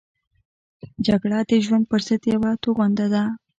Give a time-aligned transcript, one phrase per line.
[1.05, 3.23] جګړه د ژوند پرضد یوه توغنده ده